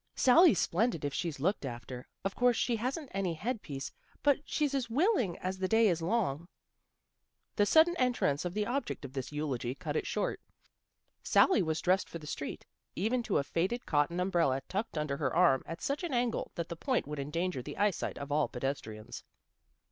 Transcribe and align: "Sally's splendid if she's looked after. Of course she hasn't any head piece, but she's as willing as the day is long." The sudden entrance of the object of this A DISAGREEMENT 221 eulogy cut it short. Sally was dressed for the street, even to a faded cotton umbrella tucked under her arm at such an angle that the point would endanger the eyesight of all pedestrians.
"Sally's 0.25 0.57
splendid 0.57 1.05
if 1.05 1.13
she's 1.13 1.39
looked 1.39 1.63
after. 1.63 2.07
Of 2.25 2.33
course 2.35 2.57
she 2.57 2.75
hasn't 2.77 3.11
any 3.13 3.35
head 3.35 3.61
piece, 3.61 3.91
but 4.23 4.39
she's 4.49 4.73
as 4.73 4.89
willing 4.89 5.37
as 5.37 5.59
the 5.59 5.67
day 5.67 5.87
is 5.89 6.01
long." 6.01 6.47
The 7.55 7.67
sudden 7.67 7.95
entrance 7.97 8.43
of 8.43 8.55
the 8.55 8.65
object 8.65 9.05
of 9.05 9.13
this 9.13 9.27
A 9.27 9.29
DISAGREEMENT 9.35 9.61
221 9.61 9.69
eulogy 9.69 9.75
cut 9.75 9.95
it 9.95 10.07
short. 10.09 10.41
Sally 11.21 11.61
was 11.61 11.81
dressed 11.81 12.09
for 12.09 12.17
the 12.17 12.25
street, 12.25 12.65
even 12.95 13.21
to 13.21 13.37
a 13.37 13.43
faded 13.43 13.85
cotton 13.85 14.19
umbrella 14.19 14.63
tucked 14.67 14.97
under 14.97 15.17
her 15.17 15.35
arm 15.35 15.61
at 15.67 15.83
such 15.83 16.01
an 16.01 16.15
angle 16.15 16.51
that 16.55 16.69
the 16.69 16.75
point 16.75 17.05
would 17.07 17.19
endanger 17.19 17.61
the 17.61 17.77
eyesight 17.77 18.17
of 18.17 18.31
all 18.31 18.47
pedestrians. 18.47 19.23